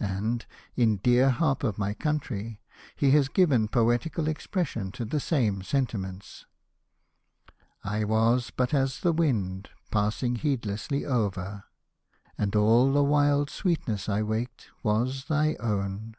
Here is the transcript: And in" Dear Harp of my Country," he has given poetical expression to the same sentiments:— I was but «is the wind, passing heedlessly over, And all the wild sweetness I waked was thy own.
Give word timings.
And 0.00 0.46
in" 0.74 0.96
Dear 0.96 1.30
Harp 1.30 1.62
of 1.62 1.78
my 1.78 1.94
Country," 1.94 2.60
he 2.96 3.12
has 3.12 3.28
given 3.28 3.68
poetical 3.68 4.26
expression 4.26 4.90
to 4.90 5.04
the 5.04 5.20
same 5.20 5.62
sentiments:— 5.62 6.44
I 7.84 8.02
was 8.02 8.50
but 8.50 8.74
«is 8.74 8.98
the 8.98 9.12
wind, 9.12 9.70
passing 9.92 10.34
heedlessly 10.34 11.04
over, 11.04 11.66
And 12.36 12.56
all 12.56 12.90
the 12.92 13.04
wild 13.04 13.48
sweetness 13.48 14.08
I 14.08 14.22
waked 14.22 14.66
was 14.82 15.26
thy 15.26 15.54
own. 15.60 16.16